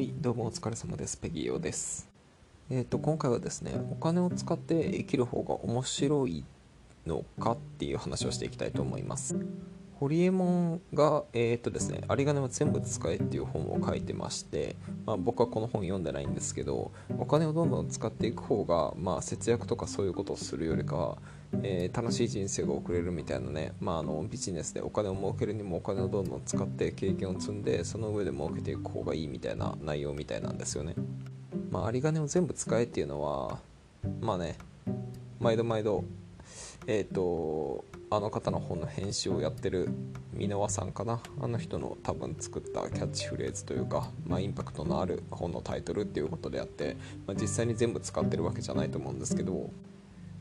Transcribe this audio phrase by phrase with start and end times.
[0.00, 1.18] はい、どうもお疲れ様です。
[1.18, 2.08] ペギーヨです。
[2.70, 6.42] えっ、と、今回はですね、お金を使って生きる方が面白い
[7.06, 9.36] のかっていう話をしていきたいと思います。
[10.00, 14.74] ホリエモンが、えっ、とですね、有り金を全部使えっていう本を書いてまして、
[15.04, 21.18] まあ、僕はこの本読んでないんですけど、お金をどんどん使っていく方が、まあ、節約とかそういうことをするよりかは、
[21.62, 30.94] えー楽しい人生が送れるみたいなね、まあ、あのビジネスでお金を儲けるにもお金をどんどん使って経験を積んでその上で儲けていく方がいいみたいな内容みたいなんですよね。
[31.70, 33.58] まあ、有り金を全部使えっていうのは
[34.22, 34.56] まあね
[35.40, 36.04] 毎度毎度
[36.86, 39.88] えっ、とあの方の本の編集をやってる
[40.34, 41.20] 箕輪さんかな。
[41.40, 46.96] あの人の多分作ったキャッチフレーズというか、まあ、インパクトのある本のタイトルっていうことであって、
[47.28, 49.70] まあ、実際に全部使ってるわけじゃないと思うんですけど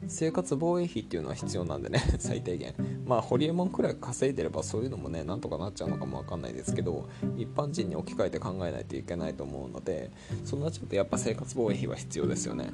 [0.07, 2.73] 生活防衛費っていうのは必要なんでね 最低限。
[3.05, 7.07] まあホリエモンくらい稼いでればそういうのもねなんとかなっちゃうのかもわかんないですけど
[7.37, 10.09] 一般人に置き換えて考えないといけないと思うので
[10.43, 12.71] そうなっちゃうとやっぱ生活防衛費は必要ですよね。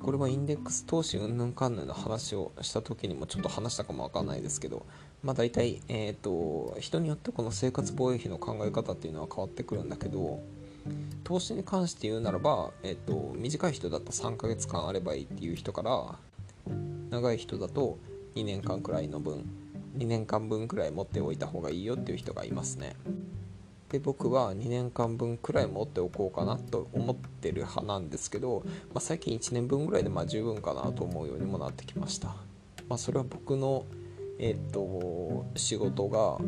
[0.00, 4.86] これはインデックス投資うんぬんかんぬんの話をした時にもちょっと話したかもわかんないですけど
[5.22, 10.40] まあ大体えっ、と人によってこの生活防衛費の考え方っていうのは変わってくるんだけど
[11.24, 16.14] 投資に関して言うならば、えっと、短い人だと3ヶ月間あればいいっていう人から
[17.10, 17.98] 長い人だと
[18.34, 19.44] 2年間くらいの分
[19.98, 22.94] 2年間分くらい持っておいた方がいいよっていう人がいますね。
[23.90, 32.28] で僕は2年間分くらい持っておこうかなと思ってる派なんですけど、まあ、最近1年分ぐらいでま十分かなと思うようにもなってきました、
[32.88, 33.86] まあ、それは僕の
[34.38, 36.38] えっと仕事が、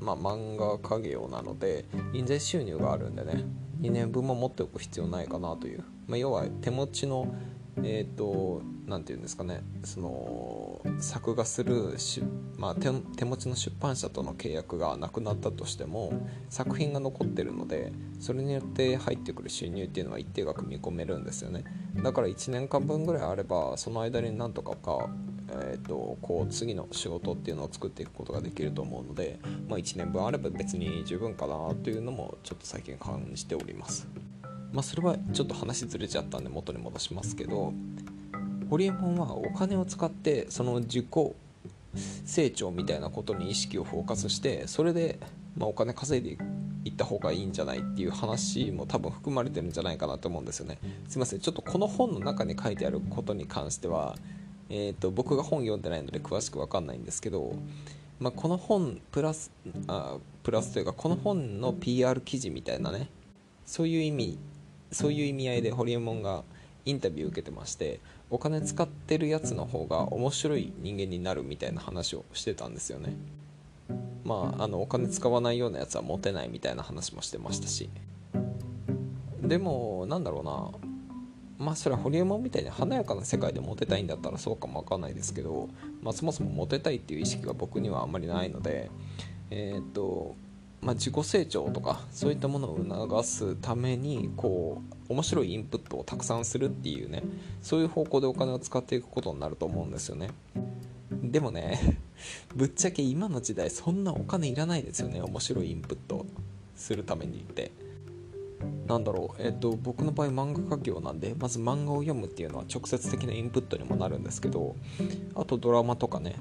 [0.00, 3.44] まあ、漫画家業なので印税収入があるんでね
[3.80, 7.34] 2年分も持っておく必要ないかなという、ま、要は手持ちの
[7.82, 12.22] えっ、と何て言うんですかねその作画するし、
[12.56, 16.12] まあ、手手持ちの出版社との契約がなくなったとしても
[16.48, 21.64] 作品が残ってるのでそれによって入ってくる収入っていうのは一定額見込めるんですよね。
[22.02, 25.08] だから1年間分ぐらいあればその間になんとかか
[25.54, 34.08] えー、とこう次の仕事っていうのを作っていくことができると思うので、まあ、1年分あれば別に十分かなというのもちょっと最近感じております。
[34.72, 37.74] まあそれはちょっと話ずれちゃったんで元に戻しますけど
[38.72, 41.06] ホリエモンはお金を使ってその自己
[42.24, 45.18] 成長みたいなことに意識をフォーカスしてそれで、
[45.58, 46.42] まあ、お金稼いで
[46.86, 50.78] いった方がいいんじゃないっていう話も多分含まれてるんじゃないかなと思うんですよね。
[51.06, 51.40] すいません。
[51.40, 54.16] ちょっとこの本の中に書いてあることに関しては
[54.70, 57.54] えー、と僕が本読んでないので詳しく分かんないんですけど、
[58.18, 59.50] まあ、この本プラス
[59.86, 63.08] あプラスというかこの本の PR 記事みたいなね
[63.66, 64.38] そういう意味
[64.90, 66.42] そういう意味合いでホリエモンが
[66.86, 68.00] インタビューを受けてまして
[68.32, 73.14] お金使ってるやつの方が面白い人間になるみたいな話をしてたんですよね。
[74.24, 77.90] まああのお金使わないようなやつはモテないみたいな話もしてましたし。
[79.42, 80.70] でもなんだろうな。
[81.58, 85.68] まあそれはホリエモンみたいに華やかな世界でモテたいんだったらそうかもわかんないですけど、
[86.00, 88.90] まあ、そもそもモテたいっていう意識が僕にはあんまりないので
[89.50, 90.34] えーっと
[90.82, 97.22] まあ、自己成長とかそういったものを促すためにこう面白いインプットをたくさんするっていうね
[97.62, 100.30] そういう方向でお金を使っていくことになると思うんですよね。
[101.22, 101.98] でもね
[102.56, 106.26] ぶっちゃけ今の時代そんなお金いらないですよね面白いインプット
[106.74, 107.70] するためにって。
[108.86, 114.76] なんだろう、えっと、僕の場合漫画家業なんでまず漫画を読むっていうのは直接的なインプットにもなるんですけど
[115.34, 116.36] あとドラマとかね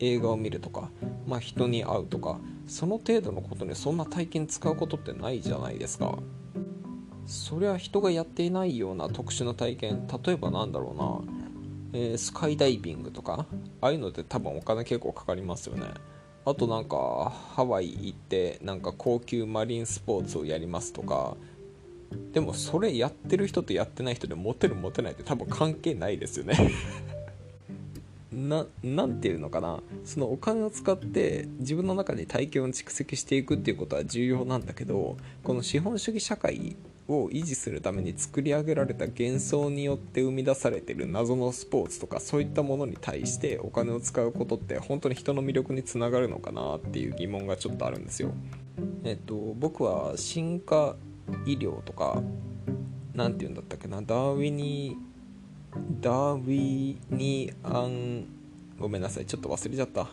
[0.00, 0.90] 映画を見るとか、
[1.26, 6.18] まあ、人に会うとかその程度のことにそんな体験使うことってないじゃないですか。
[7.26, 11.24] そりゃ人がやっていないような特殊な体験例えばなんだろ
[11.92, 13.46] うな、えースカイダイビングとか
[13.80, 15.84] ああいうのって多分お金結構かかりますよね。
[16.44, 21.36] あとなんかハワイ行ってなんか高級マリンスポーツをやりますとか
[22.32, 26.72] でもそれやってる人とやってない人でモテるモテないって多分関係ないですよね。
[28.32, 36.76] ななんていうのかなそのお金を使って自分の中に体験を蓄積していくっていうことは重要なんだけどこの資本主義社会
[37.08, 48.32] を維持するために作り上げられた幻想によって生み出されてる謎のスポーツとかそういったものに対してお金を使うことって本当に人の魅力につながるのかなっていう疑問がちょっとあるんですよ。
[49.04, 50.96] えっと僕は進化
[51.46, 52.22] 医療とか
[53.14, 54.96] 何て言うんだったっけなダーウィニ
[56.00, 58.26] ダーウィニアン
[58.78, 60.08] ごめんなさいちょっと忘れちゃった。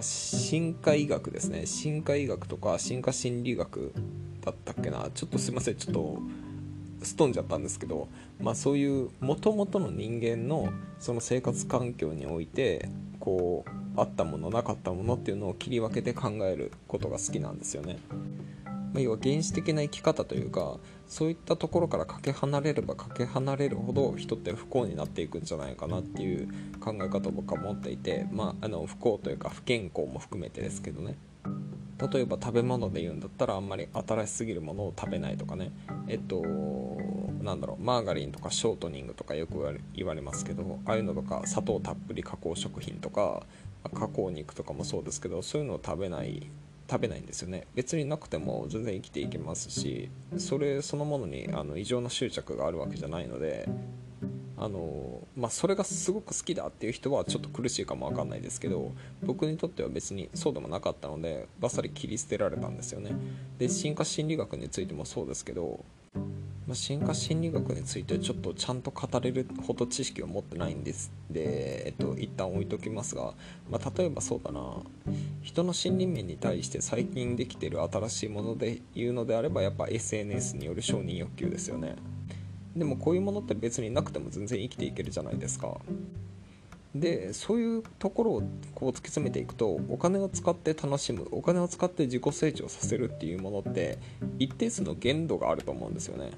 [0.00, 1.66] 進化医学ですね。
[1.66, 3.92] 進化医学とか進化心理学
[4.44, 5.08] だったっけな。
[5.14, 6.18] ちょっとすいませんちょっと
[7.02, 8.08] すっ飛んじゃったんですけど、
[8.40, 12.88] まあ、そういうもともとの人間のその生活環境において
[13.18, 13.70] こう
[14.00, 17.98] あったものなかったものっていうのを切り分けて考えることが好きなんですよね。
[18.92, 26.48] まあ、要は原始的な生き方というかそういったところからかけ離れればかけ離れるほど人って不幸になっていくんじゃないかなっていう
[26.80, 31.16] 考え方を僕は持っていて、まあ、あの不幸というか不健康も含めてですけどね。
[32.10, 35.70] 例えば食べ物で言うんだったらあんまり新しすぎるものを食べないとかね。
[36.08, 36.42] えっと
[37.42, 43.42] なんだろうマーガリンとかショートニングとかよく言われますけどああいうのとか砂糖たっぷり加工食品とか
[43.94, 46.48] 加工肉とかもそうですけどそういうのを食べない
[46.92, 47.66] 食べないんですよね。
[47.74, 53.66] 別になくても全然生きていけますしそれそのものにあの異常な執着があるわけじゃないので
[54.58, 58.92] あのまあ、それがすごく好きだっていう人はちょっと苦しいかも分かんないですけど
[59.24, 63.10] 僕にとっては別にそうでもなかったのでバッサリ切り捨てられたんですよね。
[63.58, 65.84] で進化心理学についてもそうですけど、
[66.66, 73.34] まあ、進化心理学についてちょっとちゃんと語れるほど知識を持ってないんですで、えっと、一旦置いときますが、
[73.68, 74.78] まあ、例えばそうだな。
[75.42, 81.96] 人の心理面に対して最近できてる新しいもので言うのであればやっぱ SNS による承認欲求ですよね。
[82.76, 85.78] でもこういうものって別になくても全然生きていけるじゃないですか。
[86.94, 88.42] でそういうところを
[88.74, 93.98] こう突き詰めていくとお金を使って楽しむお金を使って自己成長させるっていうものって
[94.38, 96.32] 一定数の限度があると思うんですよね。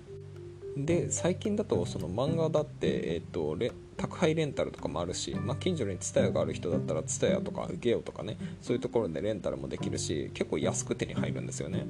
[0.76, 3.56] で最近だとその漫画だって、えーと、
[3.96, 11.86] 宅配レンタルとかもあるし、まあ、近所に TSUTAYA がある人だったら TSUTAYA とかゲオとかねそういうところでレンタルもできるし結構安く手に入るんですよね。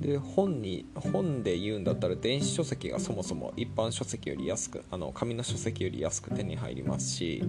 [0.00, 7.42] で本に本で言うんだったら電子書籍がそもそも一般書籍より安くあの紙の書籍より安く手に入りますし、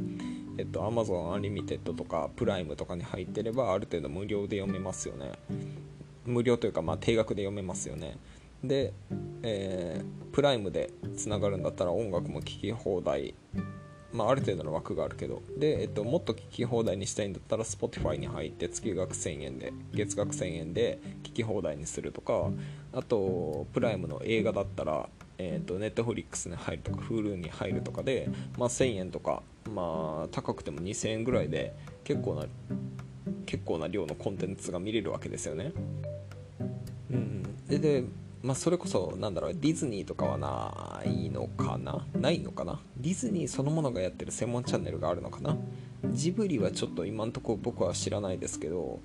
[0.58, 5.32] えっと、Amazon Unlimited とかプライムとかに入ってればある程度無料で読めますよね。
[6.26, 8.18] 無料というかまあ定額で読めますよね。
[8.64, 8.94] で、
[9.44, 13.36] えー、プライムでつながるんだったら音楽も聴き放題
[14.16, 15.42] まあ、ある程度の枠があるけど。
[15.58, 22.50] で、えっと、もっと聞き放題にしたいんだったら Spotify に入って月額1000円で月額1000円で聞き放題にするとか
[22.94, 31.74] あとプライムの映画だったら、えっと、Netflix に入るとか Hulu に入るとかで、まあ、1000円とか、まあ、高くても2000円ぐらいで
[32.04, 32.46] 結構な
[33.46, 35.72] 結構な量のコンテンツが見れるわけですよね。
[37.12, 38.04] うん、でで
[38.46, 42.06] まあ、それこそなんだろうディズニーとかはないのかな？
[42.14, 42.80] ないのかな？
[42.96, 45.58] ディズニーそのものがやってる専門チャンネルがあるのかな？
[46.12, 49.00] ジブリはちょっと今んとこ僕は知らないですけど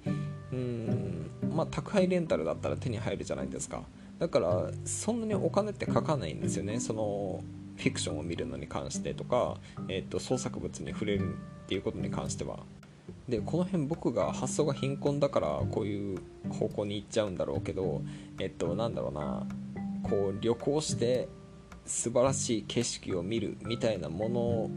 [0.52, 3.82] うんまあ宅配レンタルだったら手に入るじゃないですか。
[4.18, 6.78] だからそんなにお金ってかかないんですよね。
[6.78, 7.42] その
[7.78, 9.56] フィクションを見るのに関してとか、
[9.88, 11.34] えー、と創作物に触れる
[11.64, 12.58] っていうことに関しては。
[13.30, 16.18] でこの辺僕が発想が貧困だからこういう
[16.50, 18.02] 方向に行っちゃうんだろうけど
[18.38, 19.46] えっとなんだろうな。
[20.02, 21.28] こう旅行して
[21.84, 24.70] 素晴らしい景色を見るみたいなもの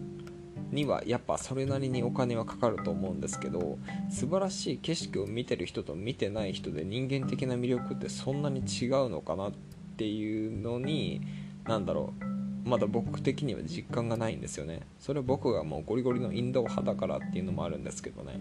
[0.71, 3.77] にはやっぱそれなりにお金はかかると思うんですけど
[4.09, 9.51] 素晴らしい景色を見てる人と見てない人で人間的な魅力ってそんなに違うのかなっ
[9.97, 11.21] ていうのに
[11.65, 12.42] 何だろう。
[12.63, 14.81] まだ僕的には実感がないんですよね。
[14.99, 18.39] それは僕がもうゴリゴリのインド派だからっていうのもあるんですけどね。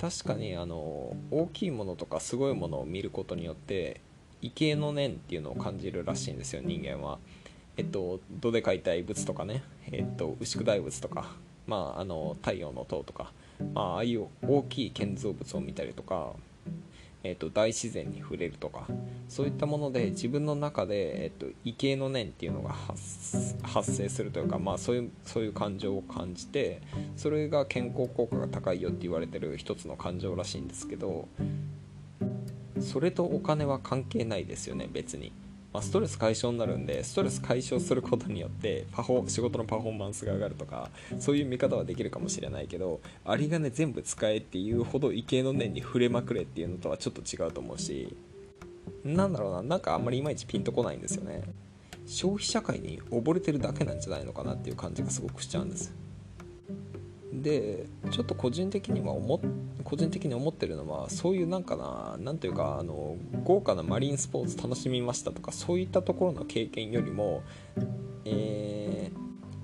[0.00, 4.00] 確かにあの大きいものとかすごいものを見ることによって
[4.40, 7.18] 畏敬の念っていうのを感じるらしいんですよ人間は。
[7.76, 9.62] えっとどでかい大仏とかね。
[9.90, 11.36] えっと牛久大仏とか。
[11.66, 13.32] まああの太陽の塔とか、
[13.74, 16.34] まあああいう大きい建造物を見たりとか。
[17.24, 18.86] えーと、大自然に触れるとか
[19.28, 22.74] そういったもので自分の中で、えーと、畏敬の念っていうのが
[23.62, 26.80] 発生するというか、まあ、そういうそういう感情を感じて
[27.16, 31.28] それが健康効果が高いよって言われてる一つの感情らしいんですけど
[32.80, 35.32] それとお金は関係ないですよね別に。
[35.72, 48.16] まあ、ストレス解消になるんでストレス解消することによってパフォ仕事のパフォーマンスが上がるとかそういう見方はできるかもしれないけど有り金全部使えっていうほど畏敬の念に触れまくれっていうのとはちょっと違うと思うし
[49.04, 51.42] なんだろうななんかあんまりいまいちピンとこないんですよね。
[52.06, 55.94] 消費社会に溺れてるだけなんじゃないのかなっていう感じがすごくしちゃうんです。
[57.32, 59.40] でちょっと個人的には思
[59.84, 67.42] 個人的に思ってるのはそういうなんかな何というかあの豪華なマリンスポーツ楽しみましたとかそういったところの経験よりも、
[68.24, 69.18] えー、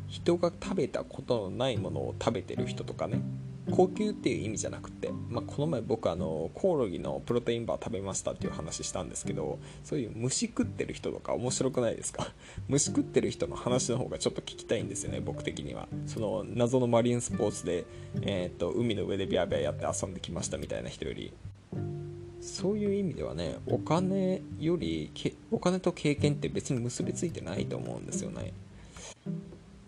[0.09, 3.21] 人が食べたことのないものを食べてる人とかね。
[3.71, 12.33] 高級っていう意味じゃなくて、まあ、この前僕あのコオロギのプロテインバー食べましたっていう話したんですけどそういう虫食ってる人とか面白くないですか？
[12.69, 15.89] 虫食ってる人の話の方がちょっと聞きたいんですよね僕的には。
[16.07, 17.85] その謎のマリンスポーツで、
[18.23, 21.33] えー、っと海の上でビャービャーやって遊んできましたみたいな人より。
[22.41, 25.11] そういう意味ではねお金より
[25.51, 28.53] お金と経験って別に結びついてないと思うんですよね。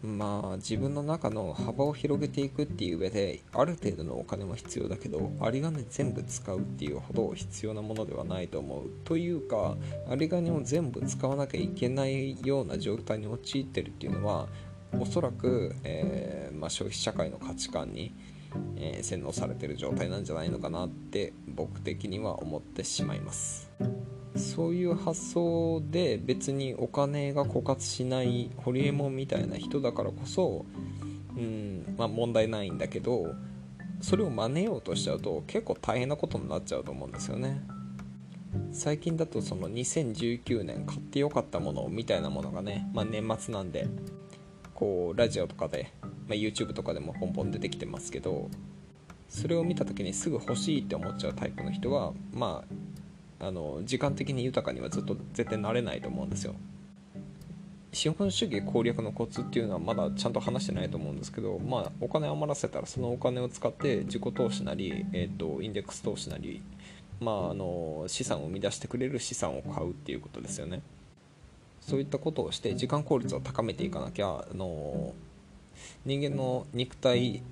[0.06, 9.76] まあ自分の中の幅を広げていくっていう上である程度のお金も必要だけど有り金全部使うっていうほど必要なものではないと思うというか
[10.08, 14.46] 有り金を全部使わなきゃいけないような状態に陥ってるっていうのは
[14.98, 18.14] おそらく、えー、まあ、消費社会の価値観に、
[18.76, 23.70] えー、洗脳されてる状態なんじゃないのかなって僕的には思ってしまいます。
[24.38, 30.64] そういう発想で別にお金が枯渇しないホリエモンみたいな人だからこそ、
[31.36, 33.34] うんまあ、問題ないんだけど
[34.00, 37.62] それを真似ようとしちゃうと結構大変なことになっちゃうと思うんですよね。
[38.72, 43.86] 最近だとその2019年買ってよかったものみたいなものがね、まあ、年末なんで
[44.74, 48.50] こうラジオとかで、まあ、YouTube とかでもポンポン出てきてますけど
[49.28, 52.74] それを見た時にすぐ欲しいって思っちゃうタイプの人はまあ
[53.38, 56.54] あの時間的に豊かにはずっと絶対なれないと思うんですよ。
[57.92, 66.60] 資本主義攻略のコツっていうのはまだちゃんと話してないと思うんですけど、まあ、お金余らせたらそのお金を使って自己投資なり、えーと、インデックス投資なり、
[67.20, 70.82] まあ、あの資産を生み出してくれる資産を買うっていうことですよね。
[71.80, 75.14] そういったことをして時間効率を高めていかなきゃあの
[76.04, 77.42] 人間の肉体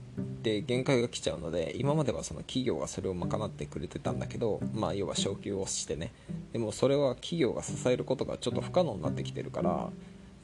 [0.42, 6.12] で限界が来ちゃうので今まではその企業がそれを賄ってくれてたんだけど、まあ、要は昇給をしてね。
[6.52, 9.90] でもそれは企業が支えることがちょっと不可能になってきてるから、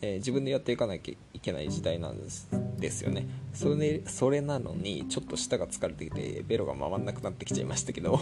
[0.00, 2.48] えー、自分でやっていかなきゃいけない時代なんです
[2.78, 3.26] ですよね。
[3.52, 8.20] それそれなのにちょっと舌が疲れてきてベロが回んなくなってきちゃいましたけど。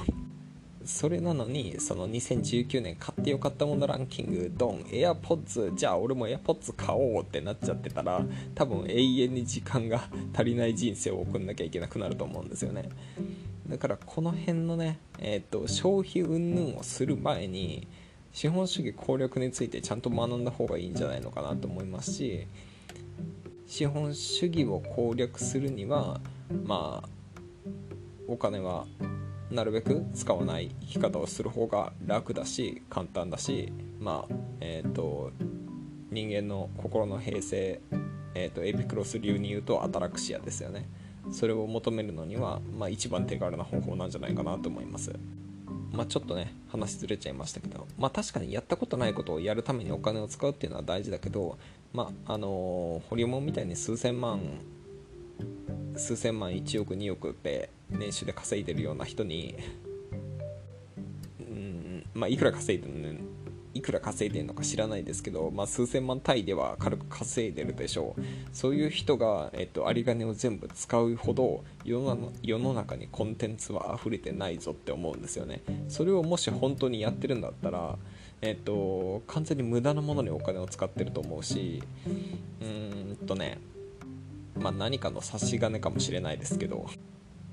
[0.89, 12.89] それなのにその2019年買ってよかったものランキングドン AirPods じゃあ俺も AirPods 買おうってなっちゃってたら多分永遠に時間が足りない人生を送んなきゃいけなくなると思うんですよね。
[13.69, 17.87] だからこの辺のね、えーと、消費云々をする前に
[18.33, 22.47] 資本主義攻略についてちゃんと学んだ方がいいんじゃないのかなと思いますし
[23.67, 26.19] 資本主義を攻略するには
[26.65, 27.09] まあ
[28.27, 28.87] お金は
[29.51, 35.33] なるべく使わない生き方をする方が楽だし簡単だしまあえっ、ー、と
[36.11, 37.81] 人間の心の平成、
[38.35, 40.89] えーと、エピクロス流に言うとアタラクシアですよね。
[41.31, 45.13] それを求めるのには、まあ、一番手軽な方法なんじゃないかなと思います。
[45.93, 51.59] まあ、ちょっとね話ずれちゃいましたけど、まあ、確かにやったことないことをやるためにお金を使うっていうのは大事だけど、
[51.93, 54.41] まああのー、ホリモンみたいに数千万
[55.97, 59.57] 数千万1億2億って年収で稼いでるような人に
[61.41, 63.21] うんまあいくら稼いでる
[63.75, 68.23] いくら稼いでるのか知らないですけど、まあ、数千万単位では軽く稼いでるでしょう。
[68.53, 75.63] そういう人が、えっと、有り金を全部使うほど世の世の中にコンテンツは溢れてないぞって思うんですよね。
[75.89, 77.97] それをもし本当にやってるんだったら
[78.41, 81.83] えっと完全に無駄なものにお金を使ってると思うし
[82.61, 83.59] うーんとね
[84.61, 86.87] まあ、何かの差し金かもしれないですけど、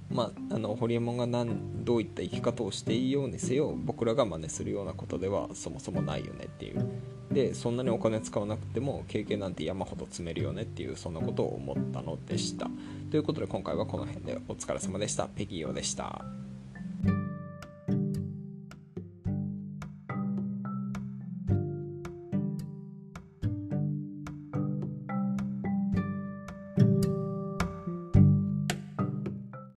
[0.10, 6.86] まあ、あのホリエモンが何どういった生き方をしていいようにせよ僕らが真似するようなことではそもそもないよねっていう。
[7.32, 12.70] でそんなにお金使わなくても経験なんて山ほど積めるよねっていうそんなことを思ったのでした。
[13.10, 15.28] ということで今回はこの辺でお疲れ様でした。
[15.28, 16.45] ペギーヨでした。